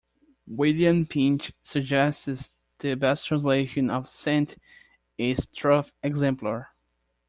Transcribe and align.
William 0.47 1.05
Pinch 1.05 1.53
suggests 1.59 2.49
the 2.79 2.95
best 2.95 3.27
translation 3.27 3.91
of 3.91 4.09
"sant" 4.09 4.57
is 5.15 5.45
"truth-exemplar". 5.53 6.69